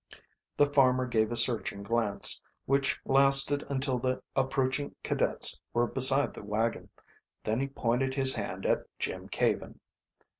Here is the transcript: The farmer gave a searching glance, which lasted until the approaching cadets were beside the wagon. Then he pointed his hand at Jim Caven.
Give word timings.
The 0.57 0.65
farmer 0.65 1.05
gave 1.05 1.31
a 1.31 1.35
searching 1.35 1.83
glance, 1.83 2.41
which 2.65 2.99
lasted 3.05 3.61
until 3.69 3.99
the 3.99 4.23
approaching 4.35 4.95
cadets 5.03 5.61
were 5.75 5.85
beside 5.85 6.33
the 6.33 6.41
wagon. 6.41 6.89
Then 7.43 7.59
he 7.59 7.67
pointed 7.67 8.15
his 8.15 8.33
hand 8.33 8.65
at 8.65 8.87
Jim 8.97 9.29
Caven. 9.29 9.79